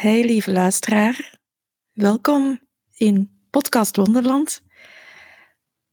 [0.00, 1.38] Hey lieve luisteraar,
[1.92, 2.60] welkom
[2.92, 4.62] in Podcast Wonderland.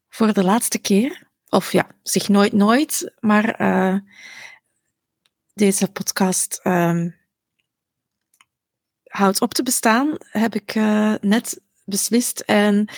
[0.10, 4.00] Voor de laatste keer, of ja, zich nooit nooit, maar uh,
[5.54, 7.16] deze podcast um,
[9.04, 12.40] houdt op te bestaan, heb ik uh, net beslist.
[12.40, 12.90] En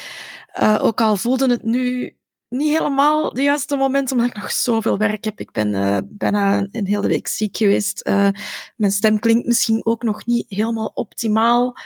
[0.62, 2.18] uh, ook al voelde het nu
[2.50, 5.40] niet helemaal het juiste moment, omdat ik nog zoveel werk heb.
[5.40, 8.08] Ik ben uh, bijna een, hele week ziek geweest.
[8.08, 8.30] Uh,
[8.76, 11.78] mijn stem klinkt misschien ook nog niet helemaal optimaal.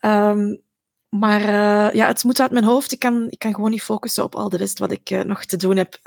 [0.00, 0.60] Um,
[1.08, 2.92] maar uh, ja, het moet uit mijn hoofd.
[2.92, 5.56] Ik kan, ik kan gewoon niet focussen op al de rest wat ik nog te
[5.56, 5.98] doen heb.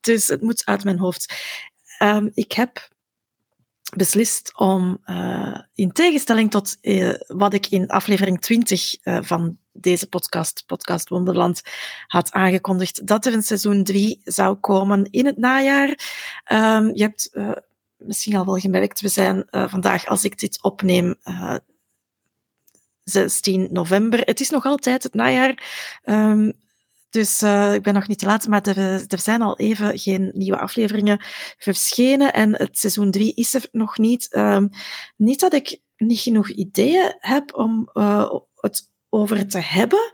[0.00, 1.34] dus het moet uit mijn hoofd.
[2.02, 2.88] Um, ik heb
[3.96, 5.00] beslist om,
[5.74, 6.76] in tegenstelling tot
[7.26, 11.62] wat ik in aflevering 20 uh, van deze podcast, Podcast Wonderland,
[12.06, 15.88] had aangekondigd, dat er een seizoen 3 zou komen in het najaar.
[16.52, 17.30] Um, je hebt
[17.96, 21.14] misschien al wel gemerkt, we zijn vandaag, als ik dit opneem,
[23.04, 24.20] 16 november.
[24.20, 25.62] Het is nog altijd het najaar.
[26.04, 26.52] Um,
[27.10, 30.30] dus uh, ik ben nog niet te laat, maar er, er, zijn al even geen
[30.34, 31.20] nieuwe afleveringen
[31.58, 32.32] verschenen.
[32.32, 34.28] En het seizoen 3 is er nog niet.
[34.30, 34.64] Uh,
[35.16, 40.10] niet dat ik niet genoeg ideeën heb om uh, het over te hebben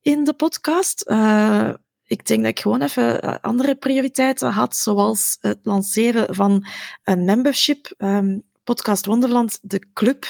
[0.00, 1.04] in de podcast.
[1.06, 1.70] Uh,
[2.04, 6.66] ik denk dat ik gewoon even andere prioriteiten had, zoals het lanceren van
[7.02, 7.94] een membership.
[7.98, 10.26] Um, Podcast Wonderland, de club,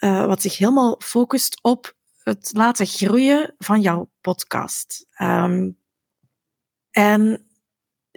[0.00, 5.06] wat zich helemaal focust op het laten groeien van jouw podcast.
[5.20, 5.78] Um,
[6.90, 7.47] en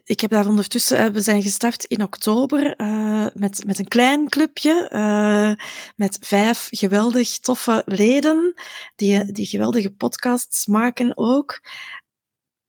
[0.04, 4.30] ik heb daar ondertussen, eh, we zijn gestart in oktober uh, met, met een klein
[4.30, 8.54] clubje, uh, met vijf geweldig toffe leden,
[8.96, 11.62] die, die geweldige podcasts maken ook.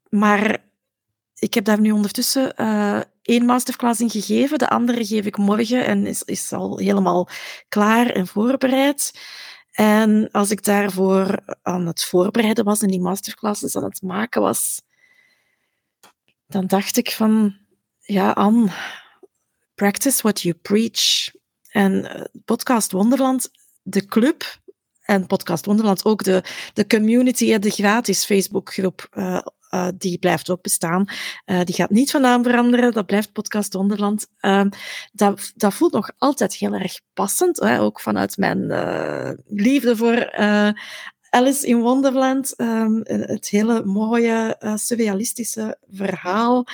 [0.09, 0.65] Maar
[1.35, 2.57] ik heb daar nu ondertussen
[3.23, 7.29] één masterclass in gegeven, de andere geef ik morgen en is, is al helemaal
[7.69, 9.21] klaar en voorbereid.
[9.73, 14.83] En als ik daarvoor aan het voorbereiden was en die masterclasses aan het maken was,
[16.53, 17.57] dan dacht ik van,
[17.99, 18.71] ja, Anne,
[19.75, 21.31] practice what you preach.
[21.71, 23.51] En eh, podcast Wonderland,
[23.83, 24.61] de club,
[25.03, 31.05] en podcast Wonderland ook de, de community, de gratis Facebookgroep uh, die blijft ook bestaan.
[31.45, 32.93] Die gaat niet van naam veranderen.
[32.93, 34.27] Dat blijft Podcast Wonderland.
[34.41, 34.65] Uh,
[35.13, 37.61] dat, dat voelt nog altijd heel erg passend.
[37.61, 37.81] Hè?
[37.81, 38.67] Ook vanuit mijn
[39.47, 40.31] liefde voor
[41.35, 42.61] Alice in Wonderland.
[42.61, 46.67] Um, het hele mooie, surrealistische verhaal.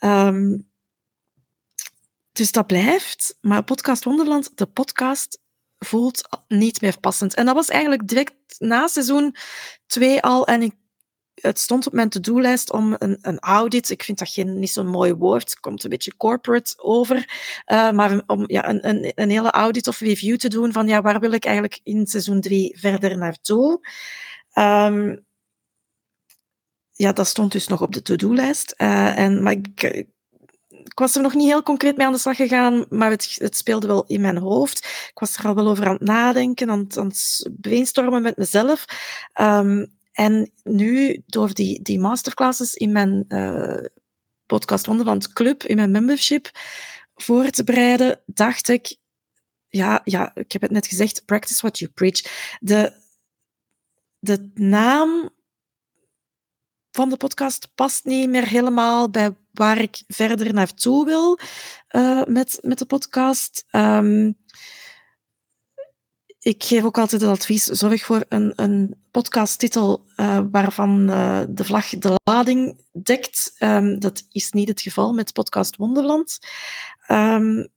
[0.00, 0.70] Um,
[2.32, 3.38] dus dat blijft.
[3.40, 5.40] Maar Podcast Wonderland, de podcast,
[5.78, 7.34] voelt niet meer passend.
[7.34, 9.36] En dat was eigenlijk direct na seizoen
[9.86, 10.46] 2 al.
[10.46, 10.74] En ik
[11.34, 13.90] het stond op mijn to-do-lijst om een, een, audit.
[13.90, 15.60] Ik vind dat geen, niet zo'n mooi woord.
[15.60, 17.16] Komt een beetje corporate over.
[17.66, 21.02] Uh, maar om ja, een, een, een, hele audit of review te doen van ja,
[21.02, 23.88] waar wil ik eigenlijk in seizoen 3 verder naartoe.
[24.54, 25.24] Um,
[26.92, 28.74] ja, dat stond dus nog op de to-do-lijst.
[28.78, 29.82] Uh, en, maar ik,
[30.68, 33.56] ik was er nog niet heel concreet mee aan de slag gegaan, maar het, het,
[33.56, 34.78] speelde wel in mijn hoofd.
[35.10, 38.84] Ik was er al wel over aan het nadenken, aan, aan het brainstormen met mezelf.
[39.40, 43.84] Um, en nu, door die, die masterclasses in mijn uh,
[44.46, 46.50] podcast Wonderland Club, in mijn membership,
[47.14, 48.96] voor te bereiden, dacht ik,
[49.68, 52.20] ja, ja, ik heb het net gezegd, practice what you preach.
[52.60, 52.92] De,
[54.18, 55.30] de naam
[56.90, 61.38] van de podcast past niet meer helemaal bij waar ik verder naartoe wil
[61.90, 63.64] uh, met, met de podcast.
[63.70, 64.38] Um,
[66.42, 71.64] ik geef ook altijd het advies, zorg voor een, een podcasttitel uh, waarvan uh, de
[71.64, 73.54] vlag de lading dekt.
[73.58, 76.38] Um, dat is niet het geval met Podcast Wonderland.
[77.08, 77.68] Um,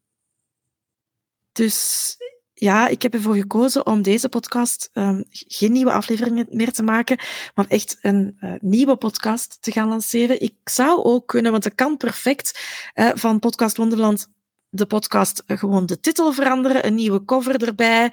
[1.51, 2.15] dus
[2.53, 7.19] ja, ik heb ervoor gekozen om deze podcast um, geen nieuwe afleveringen meer te maken,
[7.55, 10.41] maar echt een uh, nieuwe podcast te gaan lanceren.
[10.41, 12.59] Ik zou ook kunnen, want dat kan perfect,
[12.93, 14.27] van Podcast Wonderland
[14.75, 18.11] de podcast gewoon de titel veranderen, een nieuwe cover erbij.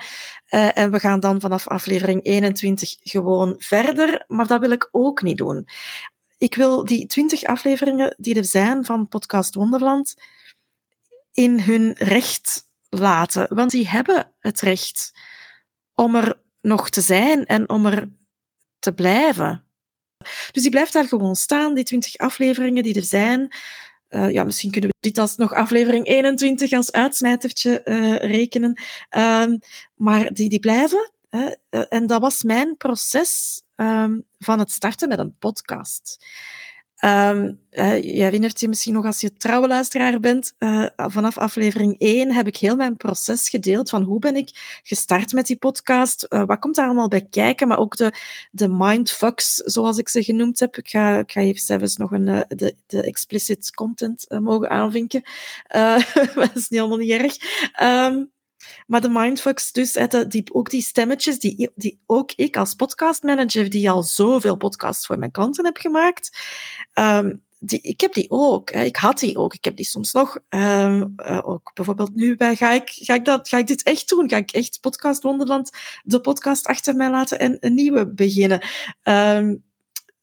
[0.50, 4.24] Uh, en we gaan dan vanaf aflevering 21 gewoon verder.
[4.28, 5.68] Maar dat wil ik ook niet doen.
[6.38, 10.14] Ik wil die 20 afleveringen die er zijn van Podcast Wonderland
[11.32, 13.54] in hun recht laten.
[13.54, 15.12] Want die hebben het recht
[15.94, 18.08] om er nog te zijn en om er
[18.78, 19.64] te blijven.
[20.52, 23.54] Dus die blijft daar gewoon staan, die 20 afleveringen die er zijn.
[24.14, 28.80] Uh, ja, misschien kunnen we dit als nog aflevering 21 als uitsmijtertje uh, rekenen.
[29.16, 29.44] Uh,
[29.94, 31.10] maar die, die blijven.
[31.28, 31.50] Hè.
[31.88, 36.26] en dat was mijn proces um, van het starten met een podcast.
[37.04, 40.54] Um, uh, je misschien nog als je trouwe luisteraar bent.
[40.58, 45.32] Uh, vanaf aflevering 1 heb ik heel mijn proces gedeeld van hoe ben ik gestart
[45.32, 46.26] met die podcast.
[46.28, 47.68] Uh, wat komt daar allemaal bij kijken?
[47.68, 48.12] Maar ook de,
[48.50, 50.76] de mindfucks, zoals ik ze genoemd heb.
[50.76, 55.22] Ik ga, ik ga even zelfs nog een, de, de explicit content mogen aanvinken.
[56.34, 57.36] dat is niet allemaal niet erg.
[57.82, 58.31] Um,
[58.92, 59.98] maar de mindfucks, dus
[60.28, 65.18] die, ook die stemmetjes, die, die ook ik als podcastmanager, die al zoveel podcasts voor
[65.18, 66.38] mijn klanten heb gemaakt,
[66.94, 68.72] um, die, ik heb die ook.
[68.72, 68.84] Hè.
[68.84, 69.54] Ik had die ook.
[69.54, 70.38] Ik heb die soms nog.
[70.48, 74.08] Um, uh, ook bijvoorbeeld nu bij, ga ik, ga, ik dat, ga ik dit echt
[74.08, 74.28] doen?
[74.28, 75.70] Ga ik echt Podcast Wonderland,
[76.02, 78.60] de podcast achter mij laten en een nieuwe beginnen?
[79.02, 79.62] Um,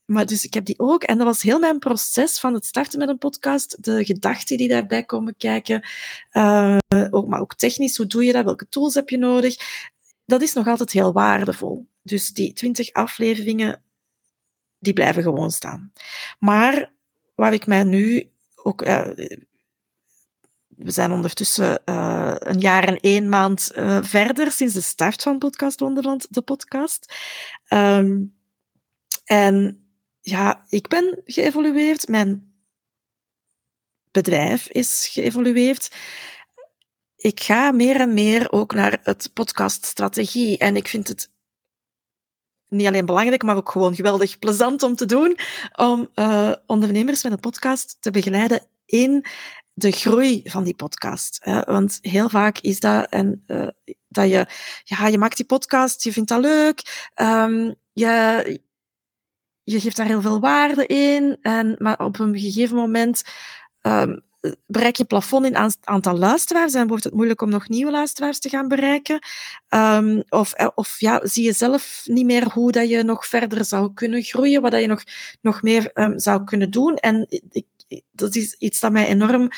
[0.10, 1.04] maar dus ik heb die ook.
[1.04, 3.84] En dat was heel mijn proces van het starten met een podcast.
[3.84, 5.88] De gedachten die daarbij komen kijken.
[6.32, 6.78] Uh,
[7.10, 8.46] ook, maar ook technisch, hoe doe je dat?
[8.46, 9.56] Welke tools heb je nodig?
[10.26, 11.88] Dat is nog altijd heel waardevol.
[12.02, 13.84] Dus die twintig afleveringen,
[14.80, 15.92] die blijven gewoon staan.
[16.40, 16.92] Maar
[17.36, 18.88] waar ik mij nu ook...
[18.88, 19.08] Uh,
[20.68, 23.72] we zijn ondertussen uh, een jaar en één maand
[24.02, 27.14] verder sinds de start van Podcast Wonderland, de podcast.
[27.70, 28.38] Um,
[29.26, 29.84] en
[30.22, 32.54] ja, ik ben geëvolueerd, mijn
[34.12, 35.96] bedrijf is geëvolueerd.
[37.16, 40.58] Ik ga meer en meer ook naar het podcaststrategie.
[40.58, 41.30] En ik vind het
[42.68, 45.38] niet alleen belangrijk, maar ook gewoon geweldig plezant om te doen.
[45.76, 49.26] Om uh, ondernemers met een podcast te begeleiden in
[49.74, 51.38] de groei van die podcast.
[51.42, 51.62] Hè.
[51.62, 53.68] Want heel vaak is dat, en, uh,
[54.08, 54.48] dat je,
[54.84, 58.62] ja, je maakt die podcast, je vindt dat leuk, um, je,
[59.72, 63.24] je geeft daar heel veel waarde in, en, maar op een gegeven moment
[63.82, 64.22] um,
[64.66, 68.50] bereik je plafond in aantal luisteraars en wordt het moeilijk om nog nieuwe luisteraars te
[68.50, 69.20] gaan bereiken.
[69.70, 73.66] Um, of eh, of ja, zie je zelf niet meer hoe dat je nog verder
[73.66, 75.04] zou kunnen groeien, wat dat je nog,
[75.42, 76.96] nog meer um, zou kunnen doen.
[76.96, 77.66] En ik,
[78.12, 79.50] dat is iets dat mij enorm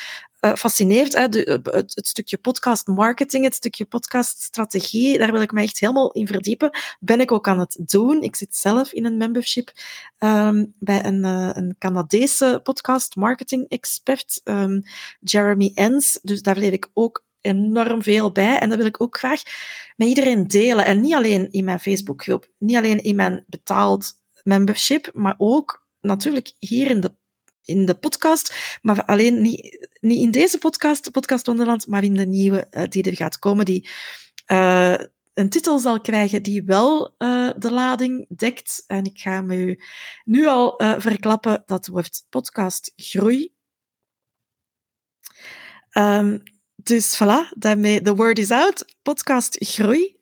[0.44, 1.12] uh, fascineert.
[1.12, 1.28] Hè?
[1.28, 5.80] De, het, het, stukje podcast marketing, het stukje podcast strategie, daar wil ik me echt
[5.80, 6.70] helemaal in verdiepen.
[7.00, 8.22] Ben ik ook aan het doen.
[8.22, 9.72] Ik zit zelf in een membership
[10.18, 14.82] um, bij een, uh, een Canadese podcast marketing expert, um,
[15.20, 16.18] Jeremy Enns.
[16.22, 18.58] Dus daar leer ik ook enorm veel bij.
[18.58, 19.42] En dat wil ik ook graag
[19.96, 20.84] met iedereen delen.
[20.84, 24.12] En niet alleen in mijn Facebookgroep, niet alleen in mijn betaald
[24.42, 27.14] membership, maar ook natuurlijk hier in de
[27.64, 32.26] in de podcast, maar alleen niet, niet in deze podcast, Podcast Wonderland, maar in de
[32.26, 33.88] nieuwe uh, die er gaat komen, die
[34.46, 34.98] uh,
[35.34, 38.84] een titel zal krijgen die wel uh, de lading dekt.
[38.86, 39.84] En ik ga me
[40.24, 43.52] nu al verklappen, dat wordt podcast Groei.
[45.92, 46.42] Um,
[46.76, 48.84] dus voilà, daarmee, the word is out.
[49.02, 50.16] Podcast Groei.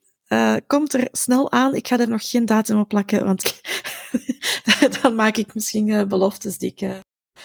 [0.67, 1.75] Komt er snel aan.
[1.75, 3.61] Ik ga er nog geen datum op plakken, want
[5.03, 7.03] dan maak ik misschien beloftes die ik,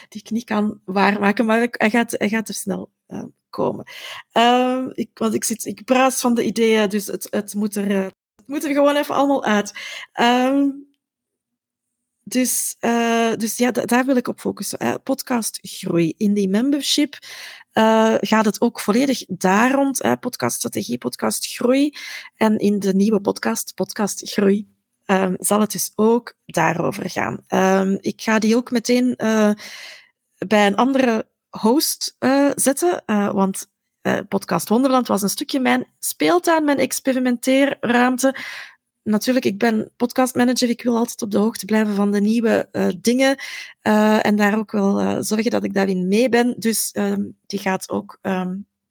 [0.09, 3.85] die ik niet kan waarmaken, maar hij gaat, gaat er snel uh, komen.
[4.33, 7.91] Uh, ik, want ik, zit, ik praat van de ideeën, dus het, het, moet, er,
[7.91, 8.07] uh,
[8.47, 9.73] het gewoon even allemaal uit.
[10.19, 10.69] Uh,
[12.23, 15.01] dus, uh, dus ja, daar wil ik op focussen.
[15.03, 16.13] Podcast groei.
[16.17, 17.17] In die membership
[18.19, 20.19] gaat het ook volledig daar rond.
[20.19, 21.93] Podcast strategie, podcast groei.
[22.35, 24.74] En in de nieuwe podcast, podcast groei,
[25.05, 27.43] um, zal het dus ook daarover gaan.
[27.47, 29.51] Um, ik ga die ook meteen uh,
[30.47, 33.73] bij een andere host uh, zetten, uh, want
[34.27, 38.35] Podcast Wonderland was een stukje mijn speeltuin, mijn experimenteerruimte.
[39.03, 40.69] Natuurlijk, ik ben podcastmanager.
[40.69, 42.69] Ik wil altijd op de hoogte blijven van de nieuwe
[43.01, 43.37] dingen
[44.21, 46.55] en daar ook wel zorgen dat ik daarin mee ben.
[46.57, 48.19] Dus um, die gaat ook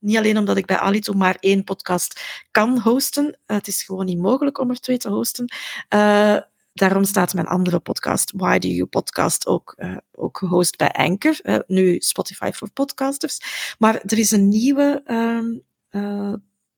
[0.05, 2.21] niet alleen omdat ik bij Alito maar één podcast
[2.51, 3.39] kan hosten.
[3.47, 5.53] Het is gewoon niet mogelijk om er twee te hosten.
[5.95, 6.37] Uh,
[6.73, 11.65] daarom staat mijn andere podcast, Why Do You Podcast, ook, uh, ook gehost bij Anchor.
[11.67, 13.39] nu Spotify voor podcasters.
[13.79, 15.63] Maar er is een nieuwe um,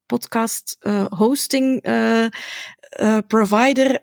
[0.07, 0.79] podcast
[1.09, 1.81] hosting
[3.27, 4.03] provider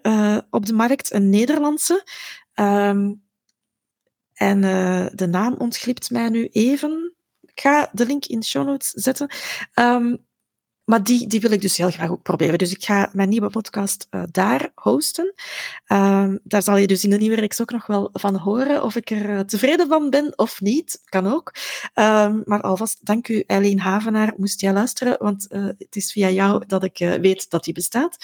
[0.50, 2.08] op de markt, een Nederlandse.
[2.56, 3.22] Um,
[4.34, 4.62] en
[5.16, 7.13] de naam ontglipt mij nu even.
[7.56, 9.30] Ga de link in de show notes zetten.
[9.76, 10.26] Um,
[10.84, 12.58] maar die, die wil ik dus heel graag ook proberen.
[12.58, 15.34] Dus ik ga mijn nieuwe podcast uh, daar hosten.
[15.88, 18.96] Um, daar zal je dus in de nieuwe reeks ook nog wel van horen of
[18.96, 21.02] ik er uh, tevreden van ben of niet.
[21.06, 21.54] Kan ook.
[21.94, 24.34] Um, maar alvast dank u, Eileen Havenaar.
[24.38, 28.18] Moest jij luisteren, want uh, het is via jou dat ik weet dat die bestaat.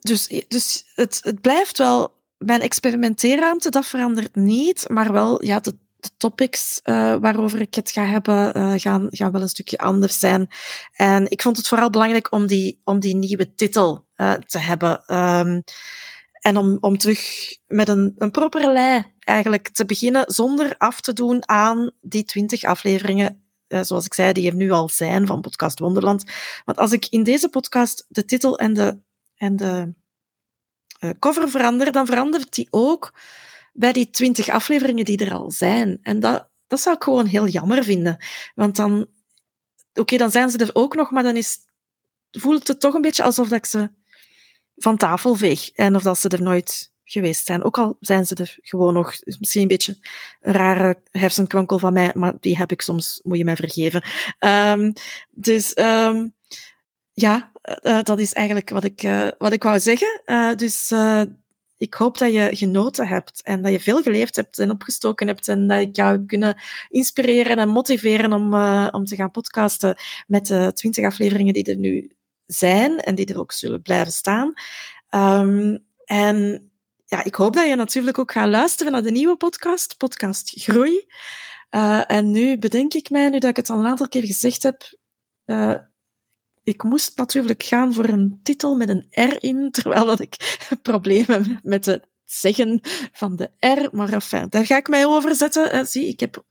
[0.00, 5.76] Dus dus het, het blijft wel mijn experimenteerruimte, dat verandert niet, maar wel ja, de
[6.06, 10.18] de topics uh, waarover ik het ga hebben, uh, gaan, gaan wel een stukje anders
[10.18, 10.48] zijn.
[10.92, 15.16] En ik vond het vooral belangrijk om die, om die nieuwe titel uh, te hebben.
[15.16, 15.62] Um,
[16.40, 21.12] en om, om terug met een, een propere lei eigenlijk te beginnen zonder af te
[21.12, 25.78] doen aan die twintig afleveringen zoals ik zei, die er nu al zijn van Podcast
[25.78, 26.24] Wonderland.
[26.64, 28.98] Want als ik in deze podcast de titel en de,
[29.36, 29.94] en de
[31.18, 33.12] cover verander, dan verandert die ook
[33.76, 35.98] bij die twintig afleveringen die er al zijn.
[36.02, 38.24] En dat, dat zou ik gewoon heel jammer vinden.
[38.54, 39.06] Want dan,
[39.94, 41.58] oké, dan zijn ze er ook nog, maar dan is,
[42.30, 43.90] voelt het toch een beetje alsof dat ik ze
[44.76, 45.70] van tafel veeg.
[45.70, 47.64] En of dat ze er nooit geweest zijn.
[47.64, 49.14] Ook al zijn ze er gewoon nog.
[49.38, 49.98] Misschien een beetje
[50.40, 54.04] een rare hersenkwankel van mij, maar die heb ik soms, moet je mij vergeven.
[54.38, 54.92] Um,
[55.30, 56.34] dus um,
[57.12, 57.52] ja,
[57.82, 60.20] uh, dat is eigenlijk wat ik, uh, wat ik wou zeggen.
[60.26, 60.90] Uh, dus
[61.76, 65.48] ik hoop dat je genoten hebt en dat je veel geleerd hebt en opgestoken hebt
[65.48, 66.56] en dat ik jou kunnen
[66.88, 68.54] inspireren en motiveren om,
[68.90, 72.16] om te gaan podcasten met de twintig afleveringen die er nu
[72.46, 74.52] zijn en die er ook zullen blijven staan.
[75.10, 76.70] Um, en
[77.04, 81.06] ja, ik hoop dat je natuurlijk ook gaat luisteren naar de nieuwe podcast, podcast Groei.
[81.70, 84.62] Uh, en nu bedenk ik mij, nu dat ik het al een aantal keer gezegd
[84.62, 84.82] heb,
[85.46, 85.74] uh,
[86.66, 91.60] ik moest natuurlijk gaan voor een titel met een R in, terwijl dat ik problemen
[91.62, 92.80] met het zeggen
[93.12, 93.96] van de R.
[93.96, 95.74] Maar enfin, daar ga ik mij over zetten.
[95.74, 96.44] Uh, zie, ik heb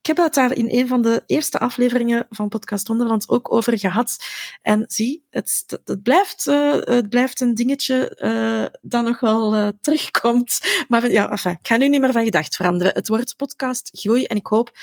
[0.00, 3.78] ik heb het daar in een van de eerste afleveringen van Podcast Wonderland ook over
[3.78, 4.16] gehad.
[4.62, 10.60] En zie, het, blijft, uh, het blijft een dingetje uh, dat nog wel terugkomt.
[10.88, 12.94] Maar ja, enfin, ik ga nu niet meer van gedacht veranderen.
[12.94, 14.78] Het wordt podcast groei en ik hoop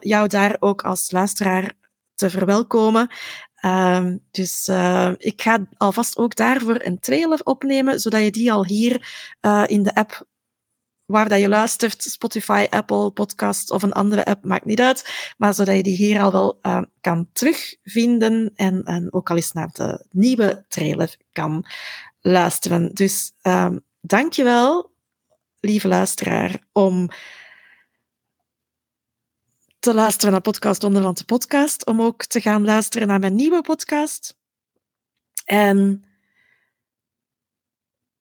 [0.00, 1.74] jou daar ook als luisteraar
[2.16, 3.10] te verwelkomen.
[3.60, 8.64] Uh, dus uh, ik ga alvast ook daarvoor een trailer opnemen, zodat je die al
[8.64, 9.08] hier
[9.40, 10.26] uh, in de app
[11.06, 15.32] waar dat je luistert, Spotify, Apple Podcasts of een andere app, maakt niet uit.
[15.36, 19.52] Maar zodat je die hier al wel uh, kan terugvinden en, en ook al eens
[19.52, 21.66] naar de nieuwe trailer kan
[22.20, 22.94] luisteren.
[22.94, 24.92] Dus um, dankjewel,
[25.60, 27.08] lieve luisteraar, om
[29.86, 33.60] te luisteren naar Podcast Onderland de Podcast, om ook te gaan luisteren naar mijn nieuwe
[33.60, 34.36] podcast.
[35.44, 36.04] En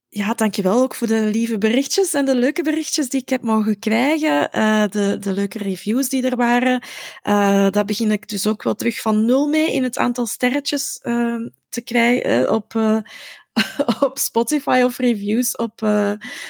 [0.08, 3.80] ja, dankjewel ook voor de lieve berichtjes en de leuke berichtjes die ik heb mogen
[3.80, 4.50] krijgen.
[4.58, 6.84] Uh, de, de leuke reviews die er waren.
[7.24, 11.00] Uh, daar begin ik dus ook wel terug van nul mee in het aantal sterretjes
[11.04, 12.74] uh, te krijgen op,
[14.08, 15.82] op Spotify of reviews op,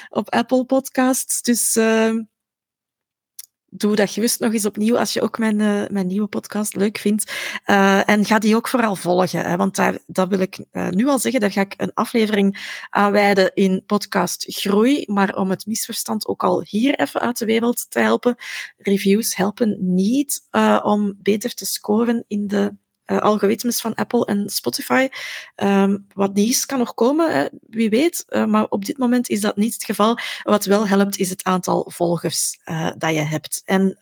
[0.08, 1.42] op Apple Podcasts.
[1.42, 1.78] Dus
[3.76, 6.98] doe dat gerust nog eens opnieuw als je ook mijn, uh, mijn nieuwe podcast leuk
[6.98, 7.32] vindt.
[7.66, 11.06] Uh, en ga die ook vooral volgen, hè, want daar, dat wil ik uh, nu
[11.06, 11.40] al zeggen.
[11.40, 15.04] Daar ga ik een aflevering aan wijden in podcast Groei.
[15.06, 18.36] Maar om het misverstand ook al hier even uit de wereld te helpen.
[18.76, 20.48] Reviews helpen niet
[20.82, 22.74] om beter te scoren in de
[23.06, 25.08] uh, algoritmes van Apple en Spotify.
[25.56, 28.24] Um, wat nieuws kan nog komen, hè, wie weet.
[28.28, 30.18] Uh, maar op dit moment is dat niet het geval.
[30.42, 33.62] Wat wel helpt, is het aantal volgers uh, dat je hebt.
[33.64, 33.98] En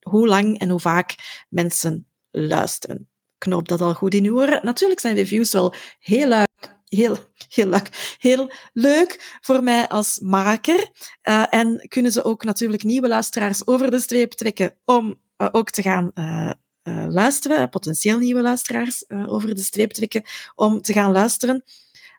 [0.00, 1.14] hoe lang en hoe vaak
[1.48, 3.08] mensen luisteren.
[3.38, 4.60] Knoop dat al goed in uw oren.
[4.62, 6.72] Natuurlijk zijn reviews wel heel leuk.
[6.84, 7.16] Heel,
[7.48, 8.16] heel leuk.
[8.18, 10.90] Heel leuk voor mij als maker.
[11.50, 16.12] en kunnen ze ook natuurlijk nieuwe luisteraars over de streep trekken om ook te gaan
[17.08, 20.22] luisteren, potentieel nieuwe luisteraars uh, over de streep trekken
[20.54, 21.64] om te gaan luisteren.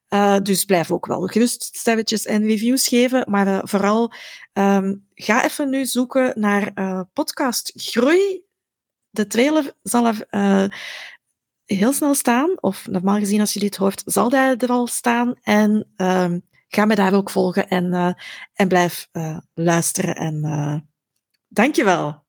[0.09, 4.13] Uh, dus blijf ook wel gerust sterretjes en reviews geven, maar vooral
[4.53, 6.73] um, ga even nu zoeken naar
[7.13, 8.43] podcast Groei.
[9.09, 10.27] De trailer zal er
[11.65, 15.33] heel snel staan, of normaal gezien als je dit hoort, zal hij er al staan.
[15.41, 18.15] En um, ga me daar ook volgen en,
[18.53, 19.07] en blijf
[19.53, 20.15] luisteren.
[20.15, 20.87] En
[21.47, 22.24] dankjewel.